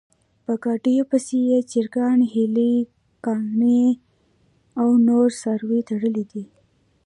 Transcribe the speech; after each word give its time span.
په 0.43 0.53
ګاډیو 0.63 1.03
پسې 1.11 1.37
یې 1.49 1.59
چرګان، 1.71 2.19
هیلۍ 2.33 2.75
ګانې 3.25 3.83
او 4.81 4.89
نور 5.07 5.27
څاروي 5.41 5.81
تړلي 5.89 6.23
و. 6.31 6.33